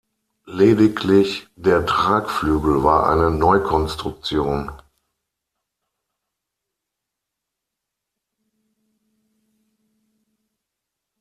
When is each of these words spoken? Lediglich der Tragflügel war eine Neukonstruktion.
Lediglich 0.47 1.45
der 1.55 1.85
Tragflügel 1.85 2.81
war 2.83 3.07
eine 3.07 3.29
Neukonstruktion. 3.29 4.71